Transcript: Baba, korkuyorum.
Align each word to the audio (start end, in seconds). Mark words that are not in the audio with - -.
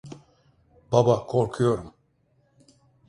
Baba, 0.91 1.25
korkuyorum. 1.27 1.93